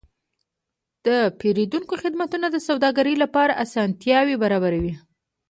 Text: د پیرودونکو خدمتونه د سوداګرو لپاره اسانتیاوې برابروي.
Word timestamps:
د 1.05 1.07
پیرودونکو 1.39 1.93
خدمتونه 2.03 2.45
د 2.51 2.57
سوداګرو 2.67 3.13
لپاره 3.23 3.57
اسانتیاوې 3.63 4.35
برابروي. 4.43 4.93